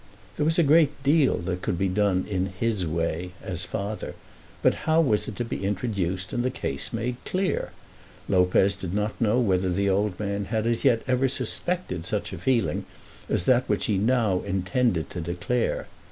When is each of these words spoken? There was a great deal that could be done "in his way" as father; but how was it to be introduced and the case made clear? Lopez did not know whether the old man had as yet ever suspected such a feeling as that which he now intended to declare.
There 0.35 0.45
was 0.47 0.57
a 0.57 0.63
great 0.63 1.03
deal 1.03 1.37
that 1.37 1.61
could 1.61 1.77
be 1.77 1.87
done 1.87 2.25
"in 2.27 2.47
his 2.59 2.87
way" 2.87 3.33
as 3.43 3.65
father; 3.65 4.15
but 4.63 4.73
how 4.89 4.99
was 4.99 5.27
it 5.27 5.35
to 5.35 5.45
be 5.45 5.63
introduced 5.63 6.33
and 6.33 6.41
the 6.43 6.49
case 6.49 6.91
made 6.91 7.17
clear? 7.23 7.71
Lopez 8.27 8.73
did 8.73 8.95
not 8.95 9.21
know 9.21 9.39
whether 9.39 9.69
the 9.69 9.91
old 9.91 10.19
man 10.19 10.45
had 10.45 10.65
as 10.65 10.83
yet 10.83 11.03
ever 11.07 11.29
suspected 11.29 12.03
such 12.03 12.33
a 12.33 12.39
feeling 12.39 12.85
as 13.29 13.43
that 13.43 13.69
which 13.69 13.85
he 13.85 13.99
now 13.99 14.41
intended 14.41 15.07
to 15.11 15.21
declare. 15.21 15.85